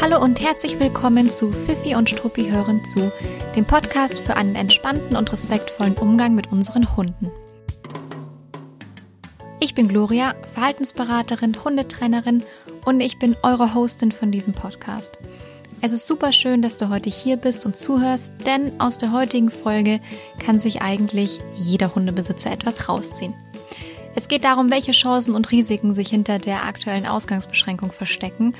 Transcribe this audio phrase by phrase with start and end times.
[0.00, 3.12] Hallo und herzlich willkommen zu Fifi und Struppi hören zu,
[3.54, 7.30] dem Podcast für einen entspannten und respektvollen Umgang mit unseren Hunden.
[9.60, 12.42] Ich bin Gloria, Verhaltensberaterin, Hundetrainerin
[12.84, 15.16] und ich bin eure Hostin von diesem Podcast.
[15.80, 19.50] Es ist super schön, dass du heute hier bist und zuhörst, denn aus der heutigen
[19.50, 20.00] Folge
[20.38, 23.34] kann sich eigentlich jeder Hundebesitzer etwas rausziehen.
[24.16, 28.54] Es geht darum, welche Chancen und Risiken sich hinter der aktuellen Ausgangsbeschränkung verstecken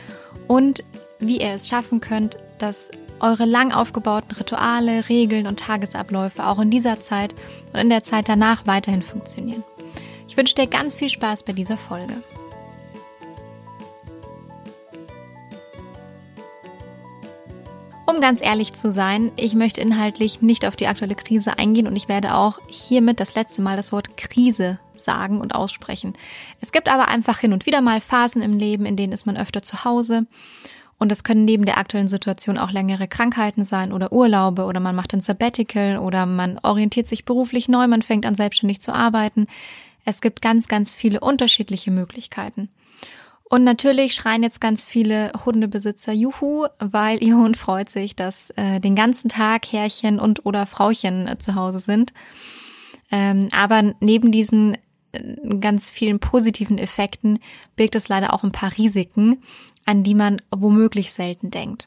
[0.48, 0.82] und
[1.20, 2.90] wie ihr es schaffen könnt, dass
[3.20, 7.34] eure lang aufgebauten Rituale, Regeln und Tagesabläufe auch in dieser Zeit
[7.72, 9.62] und in der Zeit danach weiterhin funktionieren.
[10.28, 12.14] Ich wünsche dir ganz viel Spaß bei dieser Folge.
[18.14, 21.96] Um ganz ehrlich zu sein, ich möchte inhaltlich nicht auf die aktuelle Krise eingehen und
[21.96, 26.12] ich werde auch hiermit das letzte Mal das Wort Krise sagen und aussprechen.
[26.60, 29.36] Es gibt aber einfach hin und wieder mal Phasen im Leben, in denen ist man
[29.36, 30.26] öfter zu Hause
[30.96, 34.94] und es können neben der aktuellen Situation auch längere Krankheiten sein oder Urlaube oder man
[34.94, 39.48] macht ein Sabbatical oder man orientiert sich beruflich neu, man fängt an selbstständig zu arbeiten.
[40.04, 42.68] Es gibt ganz, ganz viele unterschiedliche Möglichkeiten.
[43.54, 48.80] Und natürlich schreien jetzt ganz viele Hundebesitzer Juhu, weil ihr Hund freut sich, dass äh,
[48.80, 52.12] den ganzen Tag Herrchen und oder Frauchen äh, zu Hause sind.
[53.12, 54.76] Ähm, aber neben diesen
[55.12, 57.38] äh, ganz vielen positiven Effekten
[57.76, 59.40] birgt es leider auch ein paar Risiken,
[59.84, 61.86] an die man womöglich selten denkt.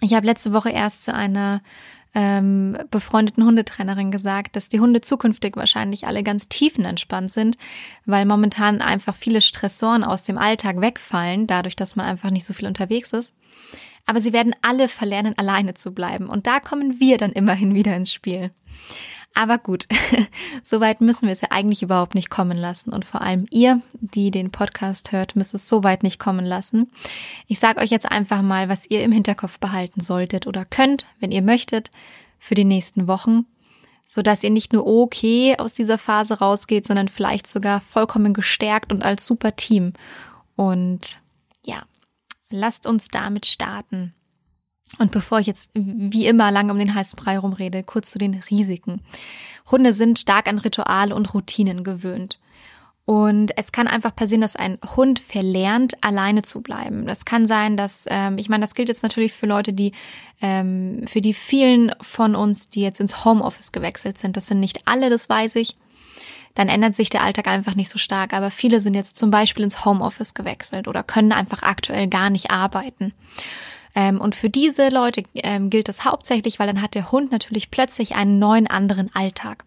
[0.00, 1.60] Ich habe letzte Woche erst zu einer
[2.14, 7.56] ähm, befreundeten Hundetrainerin gesagt, dass die Hunde zukünftig wahrscheinlich alle ganz tiefenentspannt sind,
[8.04, 12.52] weil momentan einfach viele Stressoren aus dem Alltag wegfallen, dadurch, dass man einfach nicht so
[12.52, 13.34] viel unterwegs ist.
[14.04, 16.26] Aber sie werden alle verlernen, alleine zu bleiben.
[16.26, 18.50] Und da kommen wir dann immerhin wieder ins Spiel.
[19.34, 19.86] Aber gut,
[20.62, 22.92] soweit müssen wir es ja eigentlich überhaupt nicht kommen lassen.
[22.92, 26.90] Und vor allem ihr, die den Podcast hört, müsst es soweit nicht kommen lassen.
[27.46, 31.32] Ich sage euch jetzt einfach mal, was ihr im Hinterkopf behalten solltet oder könnt, wenn
[31.32, 31.90] ihr möchtet,
[32.38, 33.46] für die nächsten Wochen,
[34.04, 38.92] so dass ihr nicht nur okay aus dieser Phase rausgeht, sondern vielleicht sogar vollkommen gestärkt
[38.92, 39.92] und als super Team.
[40.56, 41.20] Und
[41.64, 41.84] ja,
[42.50, 44.12] lasst uns damit starten.
[44.98, 48.42] Und bevor ich jetzt wie immer lange um den heißen Brei rumrede, kurz zu den
[48.50, 49.00] Risiken.
[49.70, 52.38] Hunde sind stark an Rituale und Routinen gewöhnt.
[53.04, 57.06] Und es kann einfach passieren, dass ein Hund verlernt, alleine zu bleiben.
[57.06, 59.92] Das kann sein, dass, ähm, ich meine, das gilt jetzt natürlich für Leute, die,
[60.40, 64.36] ähm, für die vielen von uns, die jetzt ins Homeoffice gewechselt sind.
[64.36, 65.76] Das sind nicht alle, das weiß ich.
[66.54, 68.34] Dann ändert sich der Alltag einfach nicht so stark.
[68.34, 72.52] Aber viele sind jetzt zum Beispiel ins Homeoffice gewechselt oder können einfach aktuell gar nicht
[72.52, 73.12] arbeiten.
[73.94, 77.70] Ähm, und für diese Leute ähm, gilt das hauptsächlich, weil dann hat der Hund natürlich
[77.70, 79.64] plötzlich einen neuen anderen Alltag.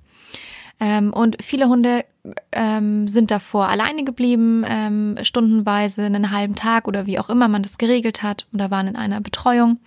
[0.79, 2.03] Ähm, und viele Hunde
[2.51, 7.63] ähm, sind davor alleine geblieben, ähm, stundenweise, einen halben Tag oder wie auch immer man
[7.63, 9.77] das geregelt hat oder waren in einer Betreuung.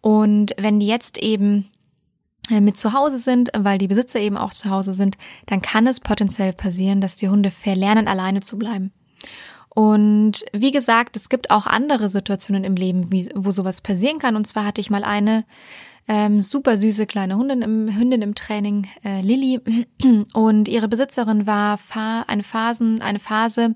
[0.00, 1.68] Und wenn die jetzt eben
[2.50, 5.86] äh, mit zu Hause sind, weil die Besitzer eben auch zu Hause sind, dann kann
[5.86, 8.92] es potenziell passieren, dass die Hunde verlernen, alleine zu bleiben.
[9.76, 14.34] Und wie gesagt, es gibt auch andere Situationen im Leben, wie, wo sowas passieren kann.
[14.34, 15.44] Und zwar hatte ich mal eine
[16.08, 19.60] ähm, super süße kleine Hündin im, Hündin im Training, äh, Lilly.
[20.32, 23.74] Und ihre Besitzerin war fa eine, Phasen, eine Phase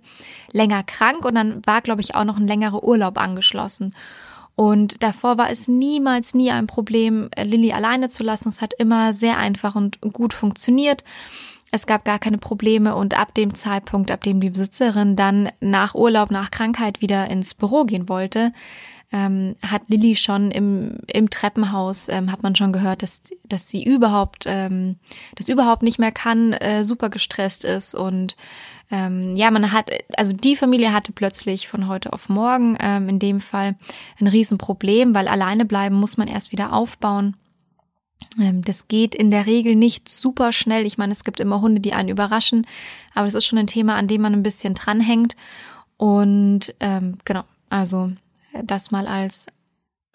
[0.53, 3.95] länger krank und dann war, glaube ich, auch noch ein längerer Urlaub angeschlossen.
[4.57, 8.49] Und davor war es niemals, nie ein Problem, Lilly alleine zu lassen.
[8.49, 11.05] Es hat immer sehr einfach und gut funktioniert.
[11.73, 15.95] Es gab gar keine Probleme und ab dem Zeitpunkt, ab dem die Besitzerin dann nach
[15.95, 18.53] Urlaub, nach Krankheit wieder ins Büro gehen wollte,
[19.13, 23.83] ähm, hat Lilly schon im, im Treppenhaus, ähm, hat man schon gehört, dass, dass sie
[23.85, 24.97] überhaupt, ähm,
[25.35, 28.37] das überhaupt nicht mehr kann, äh, super gestresst ist und
[28.93, 33.19] ähm, ja, man hat, also die Familie hatte plötzlich von heute auf morgen ähm, in
[33.19, 33.77] dem Fall
[34.21, 37.37] ein Riesenproblem, weil alleine bleiben muss man erst wieder aufbauen.
[38.41, 40.87] Ähm, das geht in der Regel nicht super schnell.
[40.87, 42.67] Ich meine, es gibt immer Hunde, die einen überraschen,
[43.15, 45.37] aber es ist schon ein Thema, an dem man ein bisschen dranhängt.
[45.97, 48.13] Und ähm, genau, also
[48.53, 49.47] äh, das mal als,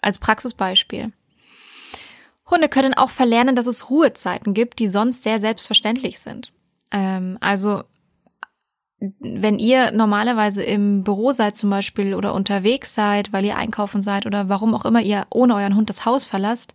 [0.00, 1.12] als Praxisbeispiel.
[2.48, 6.52] Hunde können auch verlernen, dass es Ruhezeiten gibt, die sonst sehr selbstverständlich sind.
[6.92, 7.82] Ähm, also
[8.98, 14.24] wenn ihr normalerweise im Büro seid zum Beispiel oder unterwegs seid, weil ihr einkaufen seid
[14.24, 16.74] oder warum auch immer ihr ohne euren Hund das Haus verlasst,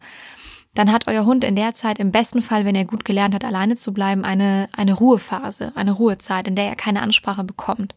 [0.74, 3.44] dann hat euer Hund in der Zeit im besten Fall, wenn er gut gelernt hat,
[3.44, 7.94] alleine zu bleiben, eine, eine Ruhephase, eine Ruhezeit, in der er keine Ansprache bekommt.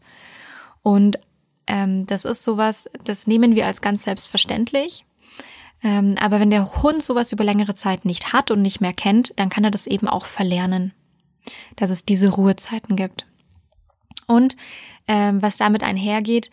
[0.83, 1.17] Und
[1.67, 5.05] ähm, das ist sowas, das nehmen wir als ganz selbstverständlich.
[5.83, 9.33] Ähm, aber wenn der Hund sowas über längere Zeit nicht hat und nicht mehr kennt,
[9.37, 10.93] dann kann er das eben auch verlernen,
[11.75, 13.25] dass es diese Ruhezeiten gibt.
[14.27, 14.57] Und
[15.07, 16.49] ähm, was damit einhergeht,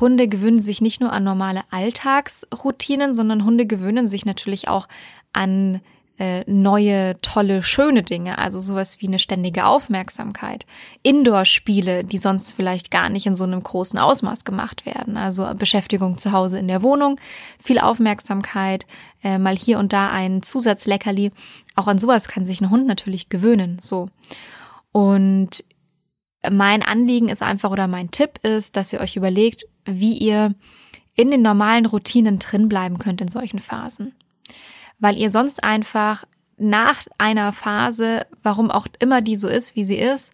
[0.00, 4.88] Hunde gewöhnen sich nicht nur an normale Alltagsroutinen, sondern Hunde gewöhnen sich natürlich auch
[5.32, 5.80] an
[6.18, 10.66] äh, neue, tolle, schöne Dinge, also sowas wie eine ständige Aufmerksamkeit.
[11.02, 15.16] Indoor-Spiele, die sonst vielleicht gar nicht in so einem großen Ausmaß gemacht werden.
[15.16, 17.18] Also Beschäftigung zu Hause in der Wohnung,
[17.58, 18.86] viel Aufmerksamkeit,
[19.24, 21.32] äh, mal hier und da ein Zusatzleckerli.
[21.74, 23.78] Auch an sowas kann sich ein Hund natürlich gewöhnen.
[23.80, 24.08] So.
[24.92, 25.64] Und
[26.48, 30.54] mein Anliegen ist einfach oder mein Tipp ist, dass ihr euch überlegt, wie ihr
[31.14, 34.14] in den normalen Routinen drin bleiben könnt in solchen Phasen
[35.02, 36.24] weil ihr sonst einfach
[36.56, 40.32] nach einer Phase, warum auch immer die so ist, wie sie ist,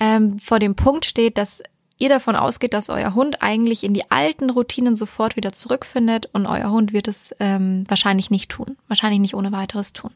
[0.00, 1.62] ähm, vor dem Punkt steht, dass
[1.98, 6.46] ihr davon ausgeht, dass euer Hund eigentlich in die alten Routinen sofort wieder zurückfindet und
[6.46, 10.12] euer Hund wird es ähm, wahrscheinlich nicht tun, wahrscheinlich nicht ohne weiteres tun.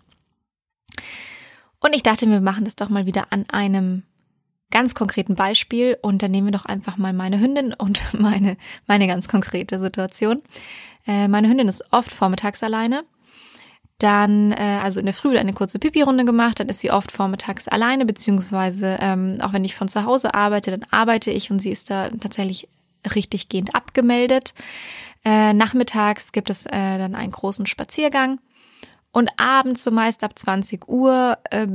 [1.78, 4.04] Und ich dachte, wir machen das doch mal wieder an einem
[4.70, 8.56] ganz konkreten Beispiel und dann nehmen wir doch einfach mal meine Hündin und meine,
[8.86, 10.40] meine ganz konkrete Situation.
[11.06, 13.04] Äh, meine Hündin ist oft vormittags alleine
[14.02, 17.68] dann, äh, also in der Früh eine kurze Pipi-Runde gemacht, dann ist sie oft vormittags
[17.68, 21.70] alleine, beziehungsweise ähm, auch wenn ich von zu Hause arbeite, dann arbeite ich und sie
[21.70, 22.68] ist da tatsächlich
[23.14, 24.54] richtig gehend abgemeldet.
[25.24, 28.40] Äh, nachmittags gibt es äh, dann einen großen Spaziergang
[29.12, 31.66] und abends, so meist ab 20 Uhr, äh,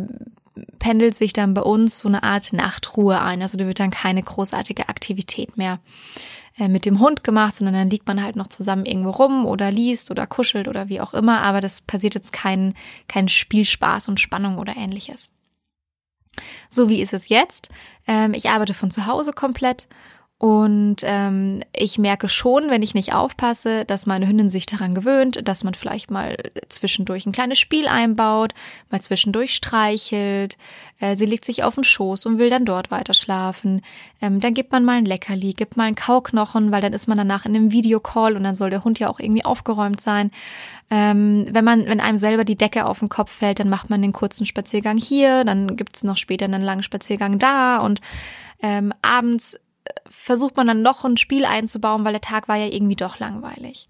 [0.80, 3.42] pendelt sich dann bei uns so eine Art Nachtruhe ein.
[3.42, 5.80] Also da wird dann keine großartige Aktivität mehr
[6.57, 9.72] äh, mit dem Hund gemacht, sondern dann liegt man halt noch zusammen irgendwo rum oder
[9.72, 11.42] liest oder kuschelt oder wie auch immer.
[11.42, 12.74] Aber das passiert jetzt kein,
[13.07, 15.31] kein Spielspaß und Spannung oder ähnliches.
[16.69, 17.69] So wie ist es jetzt?
[18.08, 19.88] Ähm, ich arbeite von zu Hause komplett
[20.38, 25.48] und ähm, ich merke schon, wenn ich nicht aufpasse, dass meine Hündin sich daran gewöhnt,
[25.48, 26.36] dass man vielleicht mal
[26.68, 28.54] zwischendurch ein kleines Spiel einbaut,
[28.92, 30.58] mal zwischendurch streichelt.
[31.00, 33.82] Äh, sie legt sich auf den Schoß und will dann dort weiter schlafen.
[34.22, 37.18] Ähm, dann gibt man mal ein Leckerli, gibt mal einen Kauknochen, weil dann ist man
[37.18, 40.32] danach in einem Videocall und dann soll der Hund ja auch irgendwie aufgeräumt sein.
[40.92, 44.02] Ähm, wenn man, wenn einem selber die Decke auf den Kopf fällt, dann macht man
[44.02, 48.02] den kurzen Spaziergang hier, dann gibt's noch später einen langen Spaziergang da und
[48.62, 49.58] ähm, abends
[50.10, 53.90] versucht man dann noch ein Spiel einzubauen, weil der Tag war ja irgendwie doch langweilig.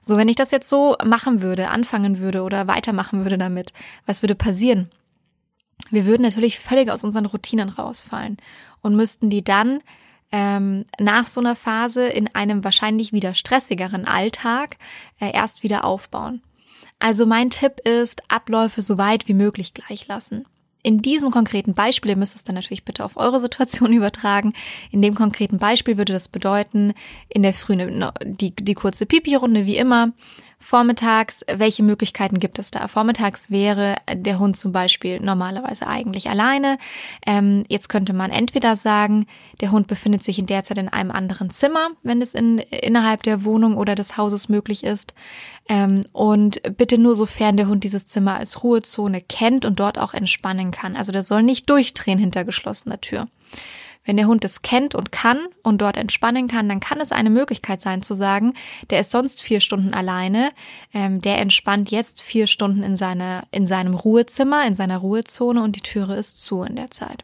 [0.00, 3.72] So, wenn ich das jetzt so machen würde, anfangen würde oder weitermachen würde damit,
[4.06, 4.90] was würde passieren?
[5.90, 8.36] Wir würden natürlich völlig aus unseren Routinen rausfallen
[8.82, 9.80] und müssten die dann
[10.32, 14.76] ähm, nach so einer Phase in einem wahrscheinlich wieder stressigeren Alltag
[15.20, 16.42] äh, erst wieder aufbauen.
[16.98, 20.46] Also mein Tipp ist, Abläufe so weit wie möglich gleich lassen
[20.82, 24.54] in diesem konkreten Beispiel, ihr müsst es dann natürlich bitte auf eure Situation übertragen,
[24.90, 26.94] in dem konkreten Beispiel würde das bedeuten,
[27.28, 27.76] in der Früh
[28.24, 30.12] die, die kurze Pipi-Runde wie immer,
[30.62, 32.86] Vormittags, welche Möglichkeiten gibt es da?
[32.86, 36.76] Vormittags wäre der Hund zum Beispiel normalerweise eigentlich alleine.
[37.26, 39.26] Ähm, jetzt könnte man entweder sagen,
[39.62, 43.22] der Hund befindet sich in der Zeit in einem anderen Zimmer, wenn es in, innerhalb
[43.22, 45.14] der Wohnung oder des Hauses möglich ist.
[45.66, 50.12] Ähm, und bitte nur sofern der Hund dieses Zimmer als Ruhezone kennt und dort auch
[50.12, 50.94] entspannen kann.
[50.94, 53.28] Also der soll nicht durchdrehen hinter geschlossener Tür.
[54.10, 57.30] Wenn der Hund es kennt und kann und dort entspannen kann, dann kann es eine
[57.30, 58.54] Möglichkeit sein zu sagen,
[58.90, 60.50] der ist sonst vier Stunden alleine,
[60.92, 65.76] ähm, der entspannt jetzt vier Stunden in, seiner, in seinem Ruhezimmer, in seiner Ruhezone und
[65.76, 67.22] die Türe ist zu in der Zeit.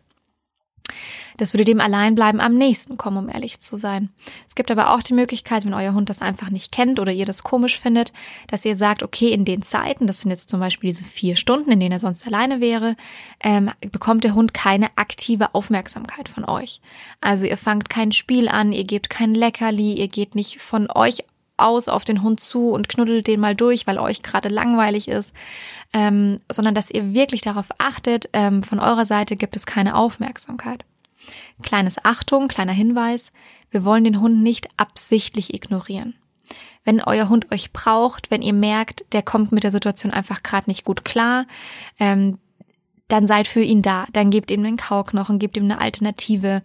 [1.37, 4.11] Das würde dem Alleinbleiben am nächsten kommen, um ehrlich zu sein.
[4.49, 7.27] Es gibt aber auch die Möglichkeit, wenn euer Hund das einfach nicht kennt oder ihr
[7.27, 8.13] das komisch findet,
[8.49, 11.71] dass ihr sagt, okay, in den Zeiten, das sind jetzt zum Beispiel diese vier Stunden,
[11.71, 12.97] in denen er sonst alleine wäre,
[13.41, 16.81] ähm, bekommt der Hund keine aktive Aufmerksamkeit von euch.
[17.21, 21.25] Also ihr fangt kein Spiel an, ihr gebt kein Leckerli, ihr geht nicht von euch
[21.57, 25.35] aus auf den Hund zu und knuddelt den mal durch, weil euch gerade langweilig ist,
[25.93, 30.85] ähm, sondern dass ihr wirklich darauf achtet, ähm, von eurer Seite gibt es keine Aufmerksamkeit.
[31.63, 33.33] Kleines Achtung, kleiner Hinweis,
[33.71, 36.15] wir wollen den Hund nicht absichtlich ignorieren.
[36.85, 40.71] Wenn euer Hund euch braucht, wenn ihr merkt, der kommt mit der Situation einfach gerade
[40.71, 41.47] nicht gut klar,
[41.99, 42.39] ähm,
[43.09, 44.07] dann seid für ihn da.
[44.13, 46.63] Dann gebt ihm einen Kauknochen, gebt ihm eine Alternative,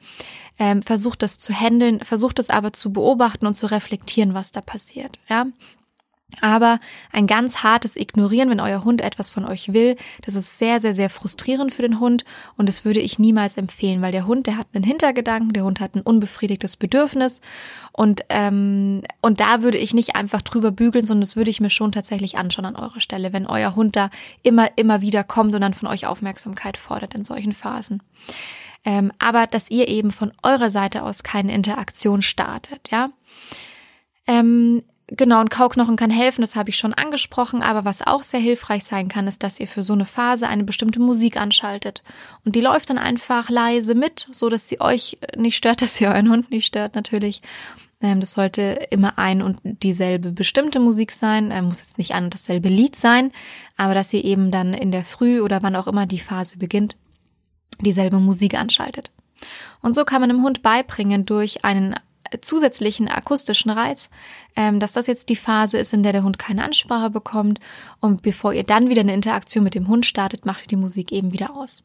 [0.60, 4.62] ähm, versucht das zu handeln, versucht es aber zu beobachten und zu reflektieren, was da
[4.62, 5.19] passiert.
[5.29, 5.45] Ja,
[6.39, 6.79] aber
[7.11, 10.95] ein ganz hartes Ignorieren, wenn euer Hund etwas von euch will, das ist sehr, sehr,
[10.95, 12.23] sehr frustrierend für den Hund
[12.55, 15.79] und das würde ich niemals empfehlen, weil der Hund, der hat einen Hintergedanken, der Hund
[15.79, 17.41] hat ein unbefriedigtes Bedürfnis
[17.91, 21.69] und, ähm, und da würde ich nicht einfach drüber bügeln, sondern das würde ich mir
[21.69, 24.09] schon tatsächlich anschauen an eurer Stelle, wenn euer Hund da
[24.43, 28.01] immer, immer wieder kommt und dann von euch Aufmerksamkeit fordert in solchen Phasen.
[28.83, 33.11] Ähm, aber dass ihr eben von eurer Seite aus keine Interaktion startet, ja.
[34.27, 34.83] Ähm,
[35.13, 38.86] Genau, ein Kauknochen kann helfen, das habe ich schon angesprochen, aber was auch sehr hilfreich
[38.86, 42.01] sein kann, ist, dass ihr für so eine Phase eine bestimmte Musik anschaltet.
[42.46, 46.08] Und die läuft dann einfach leise mit, so dass sie euch nicht stört, dass sie
[46.08, 47.41] euren Hund nicht stört natürlich.
[48.00, 52.34] Ähm, das sollte immer ein und dieselbe bestimmte Musik sein, äh, muss jetzt nicht und
[52.34, 53.34] dasselbe Lied sein,
[53.75, 56.96] aber dass ihr eben dann in der Früh oder wann auch immer die Phase beginnt,
[57.82, 59.12] dieselbe Musik anschaltet.
[59.82, 61.96] Und so kann man dem Hund beibringen durch einen
[62.39, 64.09] zusätzlichen akustischen Reiz,
[64.55, 67.59] ähm, dass das jetzt die Phase ist, in der der Hund keine Ansprache bekommt.
[68.00, 71.11] Und bevor ihr dann wieder eine Interaktion mit dem Hund startet, macht ihr die Musik
[71.11, 71.83] eben wieder aus.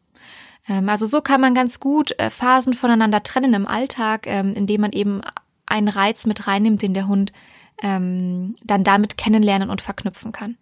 [0.69, 4.83] Ähm, also so kann man ganz gut äh, Phasen voneinander trennen im Alltag, ähm, indem
[4.83, 5.21] man eben
[5.67, 7.33] einen Reiz mit reinnimmt, den der Hund
[7.83, 10.57] ähm, dann damit kennenlernen und verknüpfen kann.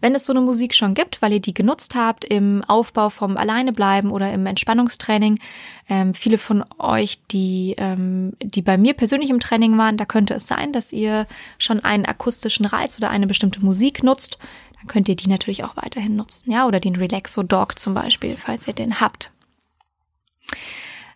[0.00, 3.36] Wenn es so eine Musik schon gibt, weil ihr die genutzt habt im Aufbau vom
[3.36, 5.40] Alleinebleiben oder im Entspannungstraining,
[5.88, 10.34] ähm, viele von euch, die, ähm, die bei mir persönlich im Training waren, da könnte
[10.34, 11.26] es sein, dass ihr
[11.58, 14.38] schon einen akustischen Reiz oder eine bestimmte Musik nutzt.
[14.78, 18.36] Dann könnt ihr die natürlich auch weiterhin nutzen, ja, oder den Relaxo Dog zum Beispiel,
[18.36, 19.32] falls ihr den habt.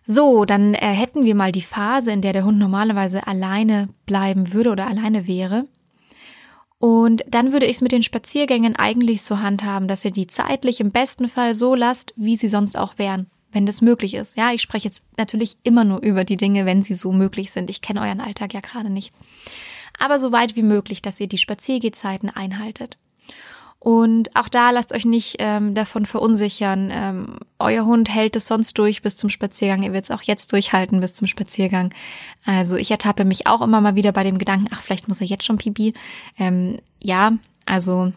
[0.05, 4.53] So, dann äh, hätten wir mal die Phase, in der der Hund normalerweise alleine bleiben
[4.53, 5.67] würde oder alleine wäre.
[6.77, 10.79] Und dann würde ich es mit den Spaziergängen eigentlich so handhaben, dass ihr die zeitlich
[10.79, 14.37] im besten Fall so lasst, wie sie sonst auch wären, wenn das möglich ist.
[14.37, 17.71] Ja, ich spreche jetzt natürlich immer nur über die Dinge, wenn sie so möglich sind.
[17.71, 19.11] Ich kenne euren Alltag ja gerade nicht.
[19.97, 22.97] Aber so weit wie möglich, dass ihr die Spaziergehzeiten einhaltet.
[23.85, 26.89] Und auch da lasst euch nicht ähm, davon verunsichern.
[26.91, 29.83] Ähm, euer Hund hält es sonst durch bis zum Spaziergang.
[29.83, 31.93] Ihr wird es auch jetzt durchhalten bis zum Spaziergang.
[32.45, 35.27] Also ich ertappe mich auch immer mal wieder bei dem Gedanken, ach, vielleicht muss er
[35.27, 35.93] jetzt schon Pipi.
[36.39, 37.33] Ähm, ja,
[37.67, 38.11] also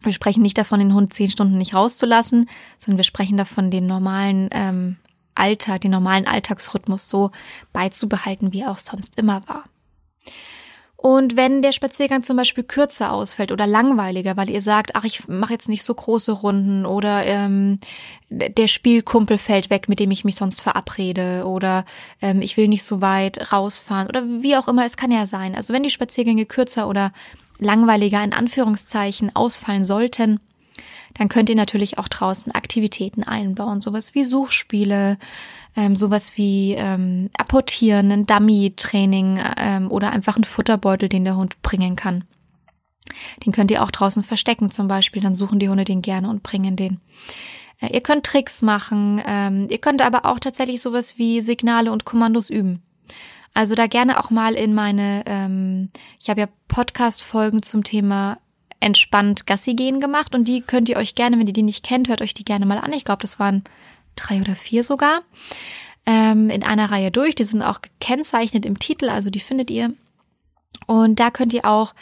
[0.00, 3.86] wir sprechen nicht davon, den Hund zehn Stunden nicht rauszulassen, sondern wir sprechen davon, den
[3.86, 4.96] normalen ähm,
[5.36, 7.30] Alltag, den normalen Alltagsrhythmus so
[7.72, 9.62] beizubehalten, wie er auch sonst immer war.
[11.06, 15.28] Und wenn der Spaziergang zum Beispiel kürzer ausfällt oder langweiliger, weil ihr sagt, ach, ich
[15.28, 17.78] mache jetzt nicht so große Runden oder ähm,
[18.30, 21.84] der Spielkumpel fällt weg, mit dem ich mich sonst verabrede oder
[22.22, 25.54] ähm, ich will nicht so weit rausfahren oder wie auch immer, es kann ja sein.
[25.54, 27.12] Also wenn die Spaziergänge kürzer oder
[27.58, 30.40] langweiliger in Anführungszeichen ausfallen sollten,
[31.14, 35.18] dann könnt ihr natürlich auch draußen Aktivitäten einbauen, sowas wie Suchspiele,
[35.76, 41.60] ähm, sowas wie ähm, Apportieren, ein Dummy-Training ähm, oder einfach ein Futterbeutel, den der Hund
[41.62, 42.24] bringen kann.
[43.44, 46.42] Den könnt ihr auch draußen verstecken zum Beispiel, dann suchen die Hunde den gerne und
[46.42, 47.00] bringen den.
[47.80, 52.04] Äh, ihr könnt Tricks machen, ähm, ihr könnt aber auch tatsächlich sowas wie Signale und
[52.04, 52.82] Kommandos üben.
[53.52, 55.90] Also da gerne auch mal in meine, ähm,
[56.20, 58.38] ich habe ja Podcast-Folgen zum Thema
[58.84, 62.08] entspannt Gassi gehen gemacht und die könnt ihr euch gerne, wenn ihr die nicht kennt,
[62.08, 62.92] hört euch die gerne mal an.
[62.92, 63.64] Ich glaube, das waren
[64.14, 65.22] drei oder vier sogar,
[66.06, 67.34] ähm, in einer Reihe durch.
[67.34, 69.92] Die sind auch gekennzeichnet im Titel, also die findet ihr.
[70.86, 71.94] Und da könnt ihr auch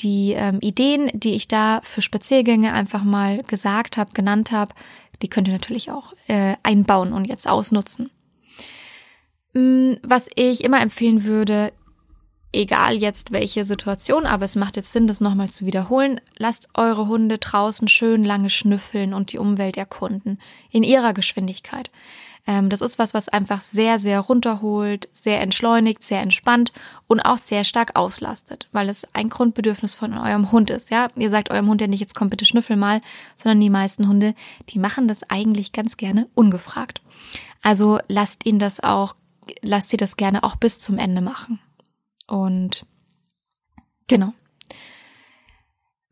[0.00, 4.74] die ähm, Ideen, die ich da für Spaziergänge einfach mal gesagt habe, genannt habe,
[5.20, 8.10] die könnt ihr natürlich auch äh, einbauen und jetzt ausnutzen.
[9.52, 11.72] Mm, was ich immer empfehlen würde,
[12.52, 16.20] egal jetzt welche Situation, aber es macht jetzt Sinn, das nochmal zu wiederholen.
[16.36, 20.40] Lasst eure Hunde draußen schön lange schnüffeln und die Umwelt erkunden.
[20.70, 21.90] In ihrer Geschwindigkeit.
[22.46, 26.72] Ähm, das ist was, was einfach sehr, sehr runterholt, sehr entschleunigt, sehr entspannt
[27.06, 30.90] und auch sehr stark auslastet, weil es ein Grundbedürfnis von eurem Hund ist.
[30.90, 33.00] Ja, ihr sagt eurem Hund ja nicht, jetzt komm bitte schnüffel mal,
[33.36, 34.34] sondern die meisten Hunde,
[34.70, 37.02] die machen das eigentlich ganz gerne ungefragt.
[37.62, 39.14] Also lasst ihn das auch,
[39.60, 41.60] lasst sie das gerne auch bis zum Ende machen.
[42.30, 42.86] Und
[44.06, 44.32] genau.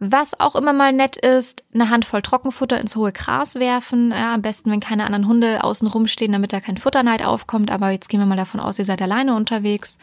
[0.00, 4.10] Was auch immer mal nett ist, eine Handvoll Trockenfutter ins hohe Gras werfen.
[4.10, 7.70] Ja, am besten, wenn keine anderen Hunde außen rumstehen, damit da kein Futterneid aufkommt.
[7.70, 9.98] Aber jetzt gehen wir mal davon aus, ihr seid alleine unterwegs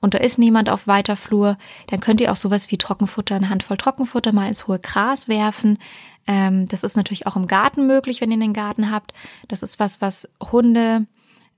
[0.00, 1.58] und da ist niemand auf weiter Flur.
[1.88, 5.78] Dann könnt ihr auch sowas wie Trockenfutter, eine Handvoll Trockenfutter mal ins hohe Gras werfen.
[6.26, 9.12] Ähm, das ist natürlich auch im Garten möglich, wenn ihr einen Garten habt.
[9.48, 11.06] Das ist was, was Hunde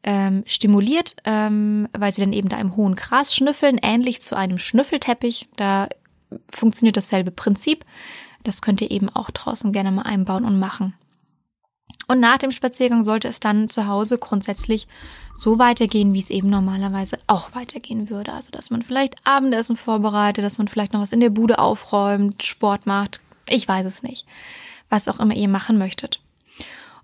[0.03, 4.59] ähm, stimuliert, ähm, weil sie dann eben da im hohen Gras schnüffeln, ähnlich zu einem
[4.59, 5.49] Schnüffelteppich.
[5.57, 5.89] Da
[6.53, 7.85] funktioniert dasselbe Prinzip.
[8.45, 10.95] Das könnt ihr eben auch draußen gerne mal einbauen und machen.
[12.09, 14.89] Und nach dem Spaziergang sollte es dann zu Hause grundsätzlich
[15.37, 18.33] so weitergehen, wie es eben normalerweise auch weitergehen würde.
[18.33, 22.43] Also, dass man vielleicht Abendessen vorbereitet, dass man vielleicht noch was in der Bude aufräumt,
[22.43, 23.21] Sport macht.
[23.49, 24.27] Ich weiß es nicht.
[24.89, 26.21] Was auch immer ihr machen möchtet.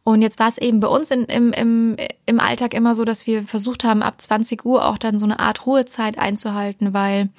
[0.07, 1.97] Und jetzt war es eben bei uns in, im, im,
[2.27, 5.41] im Alltag immer so, dass wir versucht haben, ab 20 Uhr auch dann so eine
[5.41, 7.31] Art Ruhezeit einzuhalten, weil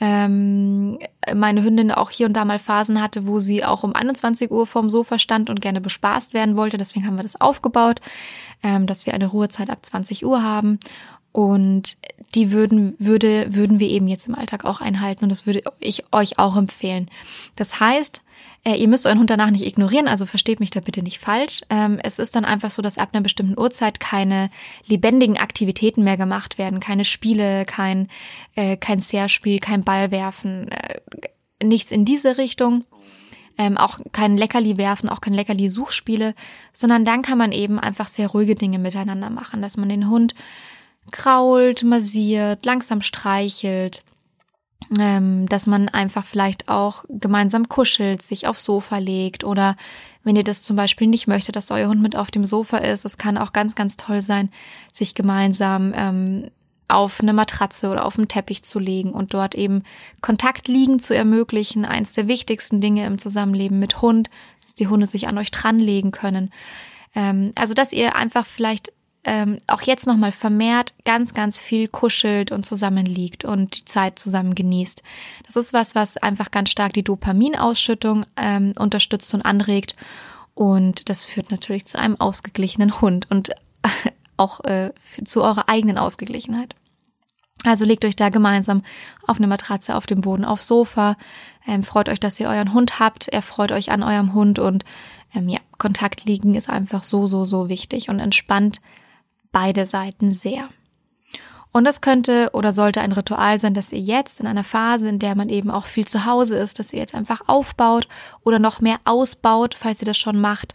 [0.00, 0.98] ähm,
[1.34, 4.66] meine Hündin auch hier und da mal Phasen hatte, wo sie auch um 21 Uhr
[4.66, 6.78] vorm Sofa stand und gerne bespaßt werden wollte.
[6.78, 8.00] Deswegen haben wir das aufgebaut,
[8.62, 10.78] ähm, dass wir eine Ruhezeit ab 20 Uhr haben.
[11.32, 11.96] Und
[12.34, 16.04] die würden, würde, würden wir eben jetzt im Alltag auch einhalten und das würde ich
[16.12, 17.10] euch auch empfehlen.
[17.56, 18.22] Das heißt,
[18.64, 21.62] äh, ihr müsst euren Hund danach nicht ignorieren, also versteht mich da bitte nicht falsch.
[21.68, 24.50] Ähm, es ist dann einfach so, dass ab einer bestimmten Uhrzeit keine
[24.86, 28.08] lebendigen Aktivitäten mehr gemacht werden, keine Spiele, kein,
[28.54, 31.00] äh, kein Zerspiel, kein Ballwerfen, äh,
[31.64, 32.84] nichts in diese Richtung.
[33.58, 36.34] Ähm, auch kein Leckerli werfen, auch kein Leckerli Suchspiele,
[36.72, 40.34] sondern dann kann man eben einfach sehr ruhige Dinge miteinander machen, dass man den Hund
[41.10, 44.02] krault, massiert, langsam streichelt,
[44.98, 49.76] ähm, dass man einfach vielleicht auch gemeinsam kuschelt, sich aufs Sofa legt oder
[50.24, 53.04] wenn ihr das zum Beispiel nicht möchtet, dass euer Hund mit auf dem Sofa ist,
[53.04, 54.50] es kann auch ganz, ganz toll sein,
[54.92, 56.50] sich gemeinsam ähm,
[56.88, 59.82] auf eine Matratze oder auf einen Teppich zu legen und dort eben
[60.20, 61.84] Kontakt liegen zu ermöglichen.
[61.84, 64.28] Eins der wichtigsten Dinge im Zusammenleben mit Hund,
[64.62, 66.52] dass die Hunde sich an euch dranlegen können.
[67.14, 68.92] Ähm, also, dass ihr einfach vielleicht
[69.24, 74.54] ähm, auch jetzt nochmal vermehrt ganz, ganz viel kuschelt und zusammenliegt und die Zeit zusammen
[74.54, 75.02] genießt.
[75.46, 79.94] Das ist was, was einfach ganz stark die Dopaminausschüttung ähm, unterstützt und anregt.
[80.54, 83.50] Und das führt natürlich zu einem ausgeglichenen Hund und
[84.36, 84.92] auch äh,
[85.24, 86.74] zu eurer eigenen Ausgeglichenheit.
[87.64, 88.82] Also legt euch da gemeinsam
[89.28, 91.16] auf eine Matratze, auf dem Boden, aufs Sofa.
[91.64, 93.28] Ähm, freut euch, dass ihr euren Hund habt.
[93.28, 94.84] Er freut euch an eurem Hund und
[95.32, 98.80] ähm, ja, Kontakt liegen ist einfach so, so, so wichtig und entspannt
[99.52, 100.68] beide Seiten sehr.
[101.72, 105.18] Und das könnte oder sollte ein Ritual sein, dass ihr jetzt in einer Phase, in
[105.18, 108.08] der man eben auch viel zu Hause ist, dass ihr jetzt einfach aufbaut
[108.44, 110.74] oder noch mehr ausbaut, falls ihr das schon macht.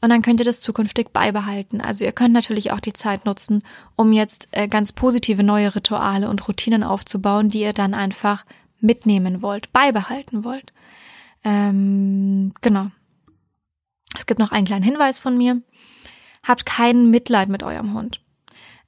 [0.00, 1.82] Und dann könnt ihr das zukünftig beibehalten.
[1.82, 3.62] Also ihr könnt natürlich auch die Zeit nutzen,
[3.96, 8.46] um jetzt äh, ganz positive neue Rituale und Routinen aufzubauen, die ihr dann einfach
[8.80, 10.72] mitnehmen wollt, beibehalten wollt.
[11.44, 12.86] Ähm, genau.
[14.16, 15.60] Es gibt noch einen kleinen Hinweis von mir.
[16.42, 18.20] Habt kein Mitleid mit eurem Hund.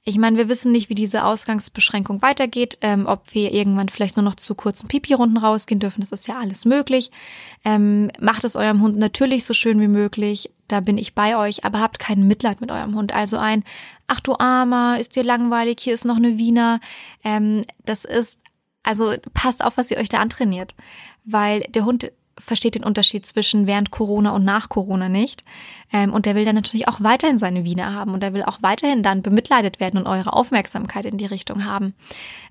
[0.05, 4.23] Ich meine, wir wissen nicht, wie diese Ausgangsbeschränkung weitergeht, ähm, ob wir irgendwann vielleicht nur
[4.23, 6.01] noch zu kurzen Pipi-Runden rausgehen dürfen.
[6.01, 7.09] Das ist ja alles möglich.
[7.63, 10.51] Ähm, macht es eurem Hund natürlich so schön wie möglich.
[10.67, 13.13] Da bin ich bei euch, aber habt kein Mitleid mit eurem Hund.
[13.13, 13.63] Also ein,
[14.07, 16.81] ach du Armer, ist dir langweilig, hier ist noch eine Wiener.
[17.23, 18.41] Ähm, das ist,
[18.83, 20.75] also passt auf, was ihr euch da antrainiert.
[21.23, 25.43] Weil der Hund versteht den Unterschied zwischen während Corona und nach Corona nicht.
[25.91, 28.59] Ähm, und der will dann natürlich auch weiterhin seine Wiener haben und der will auch
[28.61, 31.93] weiterhin dann bemitleidet werden und eure Aufmerksamkeit in die Richtung haben.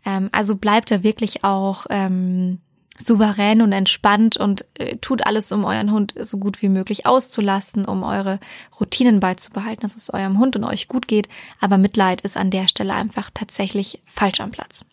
[0.05, 2.61] Ähm, also bleibt er wirklich auch ähm,
[2.99, 7.85] souverän und entspannt und äh, tut alles, um euren Hund so gut wie möglich auszulassen,
[7.85, 8.38] um eure
[8.79, 11.29] Routinen beizubehalten, dass es eurem Hund und euch gut geht.
[11.61, 14.85] Aber Mitleid ist an der Stelle einfach tatsächlich falsch am Platz.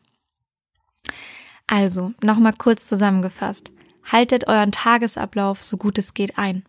[1.67, 3.71] Also, nochmal kurz zusammengefasst.
[4.03, 6.63] Haltet euren Tagesablauf so gut es geht ein.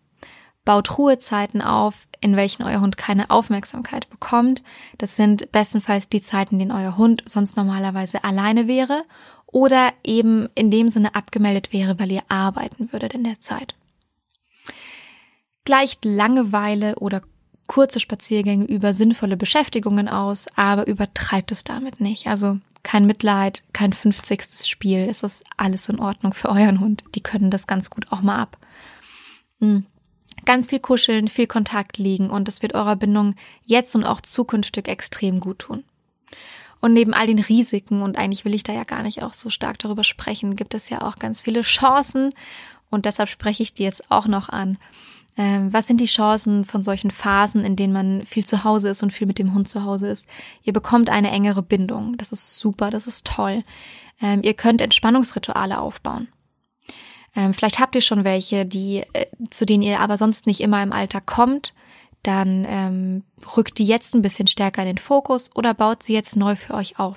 [0.65, 4.63] Baut Ruhezeiten auf, in welchen euer Hund keine Aufmerksamkeit bekommt.
[4.99, 9.05] Das sind bestenfalls die Zeiten, in denen euer Hund sonst normalerweise alleine wäre
[9.47, 13.75] oder eben in dem Sinne abgemeldet wäre, weil ihr arbeiten würdet in der Zeit.
[15.65, 17.23] Gleicht Langeweile oder
[17.67, 22.27] kurze Spaziergänge über sinnvolle Beschäftigungen aus, aber übertreibt es damit nicht.
[22.27, 24.67] Also kein Mitleid, kein 50.
[24.67, 25.01] Spiel.
[25.01, 27.05] Es ist alles in Ordnung für euren Hund.
[27.15, 28.59] Die können das ganz gut auch mal ab.
[29.59, 29.87] Mhm.
[30.47, 34.89] Ganz viel kuscheln, viel Kontakt liegen und es wird eurer Bindung jetzt und auch zukünftig
[34.89, 35.85] extrem gut tun.
[36.81, 39.51] Und neben all den Risiken, und eigentlich will ich da ja gar nicht auch so
[39.51, 42.33] stark darüber sprechen, gibt es ja auch ganz viele Chancen.
[42.89, 44.79] Und deshalb spreche ich die jetzt auch noch an.
[45.37, 49.03] Ähm, was sind die Chancen von solchen Phasen, in denen man viel zu Hause ist
[49.03, 50.27] und viel mit dem Hund zu Hause ist?
[50.63, 52.17] Ihr bekommt eine engere Bindung.
[52.19, 53.63] Das ist super, das ist toll.
[54.21, 56.29] Ähm, ihr könnt Entspannungsrituale aufbauen.
[57.37, 60.83] Ähm, vielleicht habt ihr schon welche, die, äh, zu denen ihr aber sonst nicht immer
[60.83, 61.75] im Alltag kommt.
[62.23, 63.23] Dann ähm,
[63.57, 66.75] rückt die jetzt ein bisschen stärker in den Fokus oder baut sie jetzt neu für
[66.75, 67.17] euch auf.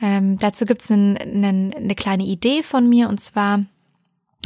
[0.00, 3.64] Ähm, dazu gibt es eine kleine Idee von mir und zwar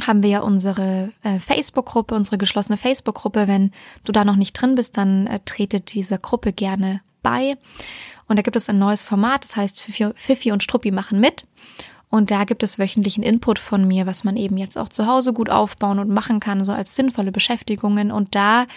[0.01, 3.47] haben wir ja unsere äh, Facebook-Gruppe, unsere geschlossene Facebook-Gruppe.
[3.47, 3.71] Wenn
[4.03, 7.55] du da noch nicht drin bist, dann äh, trete dieser Gruppe gerne bei.
[8.27, 11.45] Und da gibt es ein neues Format, das heißt Fifi und Struppi machen mit.
[12.09, 15.33] Und da gibt es wöchentlichen Input von mir, was man eben jetzt auch zu Hause
[15.33, 18.11] gut aufbauen und machen kann, so als sinnvolle Beschäftigungen.
[18.11, 18.67] Und da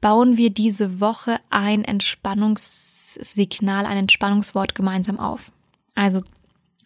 [0.00, 5.50] bauen wir diese Woche ein Entspannungssignal, ein Entspannungswort gemeinsam auf.
[5.96, 6.20] Also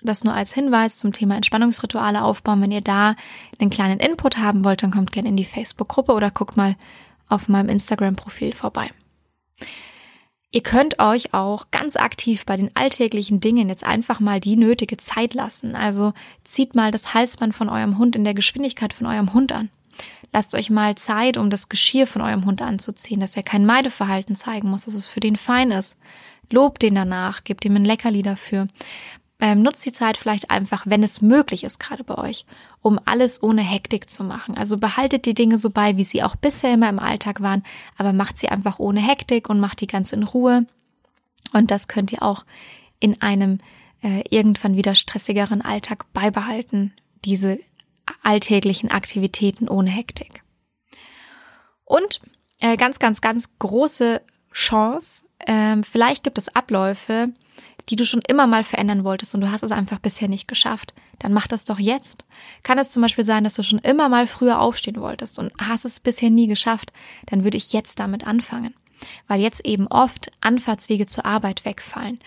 [0.02, 2.62] das nur als Hinweis zum Thema Entspannungsrituale aufbauen.
[2.62, 3.14] Wenn ihr da
[3.58, 6.76] einen kleinen Input haben wollt, dann kommt gerne in die Facebook-Gruppe oder guckt mal
[7.28, 8.90] auf meinem Instagram-Profil vorbei.
[10.50, 14.96] Ihr könnt euch auch ganz aktiv bei den alltäglichen Dingen jetzt einfach mal die nötige
[14.96, 15.76] Zeit lassen.
[15.76, 19.68] Also zieht mal das Halsband von eurem Hund in der Geschwindigkeit von eurem Hund an.
[20.32, 24.36] Lasst euch mal Zeit, um das Geschirr von eurem Hund anzuziehen, dass er kein Meideverhalten
[24.36, 25.98] zeigen muss, dass es für den fein ist,
[26.50, 28.68] Lob den danach, gebt ihm ein Leckerli dafür.
[29.40, 32.44] Ähm, nutzt die Zeit vielleicht einfach, wenn es möglich ist, gerade bei euch,
[32.82, 34.58] um alles ohne Hektik zu machen.
[34.58, 37.62] Also behaltet die Dinge so bei, wie sie auch bisher immer im Alltag waren,
[37.96, 40.66] aber macht sie einfach ohne Hektik und macht die ganz in Ruhe.
[41.52, 42.44] Und das könnt ihr auch
[42.98, 43.58] in einem
[44.02, 46.92] äh, irgendwann wieder stressigeren Alltag beibehalten,
[47.24, 47.58] diese
[48.22, 50.42] alltäglichen Aktivitäten ohne Hektik.
[51.84, 52.20] Und
[52.60, 54.20] äh, ganz, ganz, ganz große
[54.52, 57.28] Chance, ähm, vielleicht gibt es Abläufe,
[57.88, 60.94] die du schon immer mal verändern wolltest und du hast es einfach bisher nicht geschafft,
[61.18, 62.24] dann mach das doch jetzt.
[62.62, 65.84] Kann es zum Beispiel sein, dass du schon immer mal früher aufstehen wolltest und hast
[65.84, 66.92] es bisher nie geschafft,
[67.26, 68.74] dann würde ich jetzt damit anfangen.
[69.26, 72.18] Weil jetzt eben oft Anfahrtswege zur Arbeit wegfallen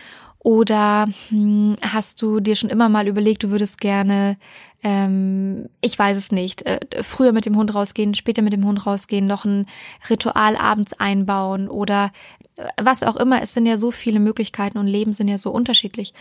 [0.44, 4.38] oder hm, hast du dir schon immer mal überlegt, du würdest gerne,
[4.82, 8.88] ähm, ich weiß es nicht, äh, früher mit dem Hund rausgehen, später mit dem Hund
[8.88, 9.68] rausgehen, noch ein
[10.10, 12.12] Ritual abends einbauen oder
[12.56, 13.44] äh, was auch immer.
[13.44, 16.14] Es sind ja so viele Möglichkeiten und Leben sind ja so unterschiedlich.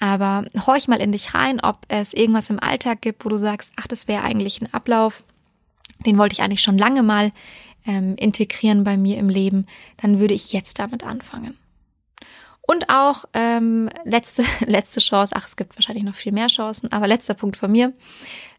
[0.00, 3.72] Aber horch mal in dich rein, ob es irgendwas im Alltag gibt, wo du sagst,
[3.76, 5.24] ach, das wäre eigentlich ein Ablauf,
[6.04, 7.32] den wollte ich eigentlich schon lange mal
[7.86, 9.66] ähm, integrieren bei mir im Leben.
[9.96, 11.56] Dann würde ich jetzt damit anfangen.
[12.64, 17.06] Und auch ähm, letzte, letzte Chance, ach, es gibt wahrscheinlich noch viel mehr Chancen, aber
[17.06, 17.92] letzter Punkt von mir.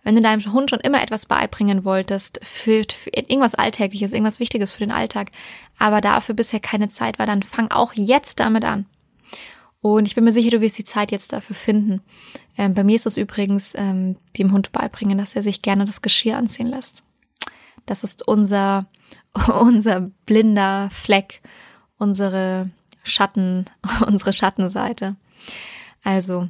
[0.03, 4.73] Wenn du deinem Hund schon immer etwas beibringen wolltest, für, für irgendwas Alltägliches, irgendwas Wichtiges
[4.73, 5.31] für den Alltag,
[5.79, 8.85] aber dafür bisher keine Zeit war, dann fang auch jetzt damit an.
[9.79, 12.01] Und ich bin mir sicher, du wirst die Zeit jetzt dafür finden.
[12.57, 16.01] Ähm, bei mir ist es übrigens ähm, dem Hund beibringen, dass er sich gerne das
[16.01, 17.03] Geschirr anziehen lässt.
[17.85, 18.87] Das ist unser,
[19.59, 21.41] unser blinder Fleck,
[21.97, 22.69] unsere
[23.03, 23.65] Schatten,
[24.07, 25.15] unsere Schattenseite.
[26.03, 26.49] Also,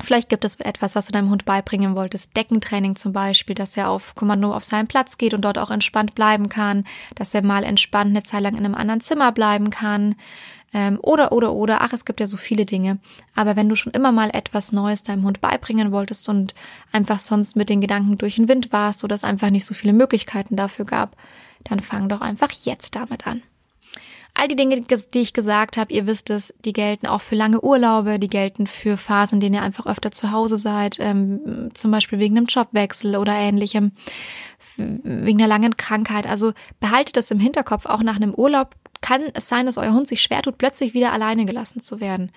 [0.00, 2.36] Vielleicht gibt es etwas, was du deinem Hund beibringen wolltest.
[2.36, 6.16] Deckentraining zum Beispiel, dass er auf Kommando auf seinen Platz geht und dort auch entspannt
[6.16, 10.16] bleiben kann, dass er mal entspannt eine Zeit lang in einem anderen Zimmer bleiben kann.
[10.72, 11.82] Ähm, oder, oder, oder.
[11.82, 12.98] Ach, es gibt ja so viele Dinge.
[13.36, 16.56] Aber wenn du schon immer mal etwas Neues deinem Hund beibringen wolltest und
[16.90, 19.92] einfach sonst mit den Gedanken durch den Wind warst oder es einfach nicht so viele
[19.92, 21.16] Möglichkeiten dafür gab,
[21.62, 23.42] dann fang doch einfach jetzt damit an.
[24.36, 27.60] All die Dinge, die ich gesagt habe, ihr wisst es, die gelten auch für lange
[27.60, 31.92] Urlaube, die gelten für Phasen, in denen ihr einfach öfter zu Hause seid, ähm, zum
[31.92, 33.92] Beispiel wegen einem Jobwechsel oder ähnlichem,
[34.76, 36.26] wegen einer langen Krankheit.
[36.26, 40.08] Also behaltet das im Hinterkopf, auch nach einem Urlaub kann es sein, dass euer Hund
[40.08, 42.32] sich schwer tut, plötzlich wieder alleine gelassen zu werden.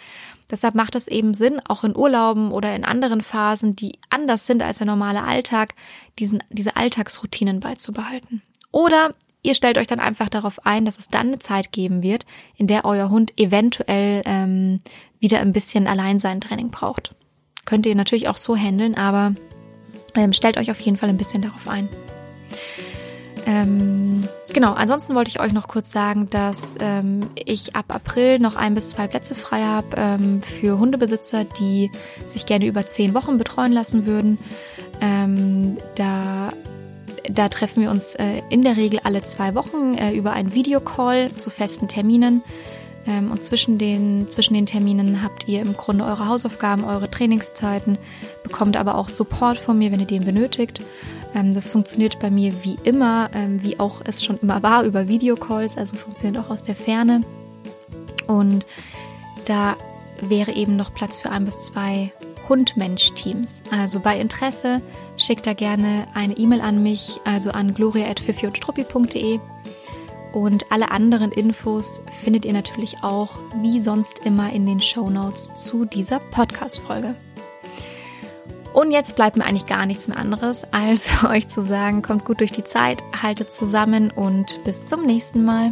[0.52, 4.62] Deshalb macht es eben Sinn, auch in Urlauben oder in anderen Phasen, die anders sind
[4.62, 5.76] als der normale Alltag,
[6.20, 8.42] diesen, diese Alltagsroutinen beizubehalten.
[8.72, 9.16] Oder
[9.48, 12.26] Ihr stellt euch dann einfach darauf ein, dass es dann eine Zeit geben wird,
[12.58, 14.82] in der euer Hund eventuell ähm,
[15.22, 17.16] wieder ein bisschen Alleinsein-Training braucht.
[17.64, 19.36] Könnt ihr natürlich auch so handeln, aber
[20.16, 21.88] ähm, stellt euch auf jeden Fall ein bisschen darauf ein.
[23.46, 28.58] Ähm, genau, ansonsten wollte ich euch noch kurz sagen, dass ähm, ich ab April noch
[28.58, 31.90] ein bis zwei Plätze frei habe ähm, für Hundebesitzer, die
[32.26, 34.40] sich gerne über zehn Wochen betreuen lassen würden.
[35.00, 36.52] Ähm, da
[37.30, 41.32] da treffen wir uns äh, in der Regel alle zwei Wochen äh, über einen Videocall
[41.34, 42.44] zu festen Terminen.
[43.08, 47.98] Ähm, und zwischen den, zwischen den Terminen habt ihr im Grunde eure Hausaufgaben, eure Trainingszeiten,
[48.44, 50.82] bekommt aber auch Support von mir, wenn ihr den benötigt.
[51.34, 55.08] Ähm, das funktioniert bei mir wie immer, ähm, wie auch es schon immer war, über
[55.08, 57.22] Videocalls, also funktioniert auch aus der Ferne.
[58.28, 58.66] Und
[59.46, 59.78] da
[60.22, 62.12] wäre eben noch Platz für ein bis zwei
[62.50, 63.64] Hund-Mensch-Teams.
[63.72, 64.82] Also bei Interesse
[65.18, 69.40] schickt da gerne eine E-Mail an mich, also an gloria.fifiundstruppi.de.
[70.34, 75.54] Und alle anderen Infos findet ihr natürlich auch wie sonst immer in den Show Notes
[75.56, 77.16] zu dieser Podcast-Folge.
[78.74, 82.42] Und jetzt bleibt mir eigentlich gar nichts mehr anderes, als euch zu sagen, kommt gut
[82.42, 85.72] durch die Zeit, haltet zusammen und bis zum nächsten Mal.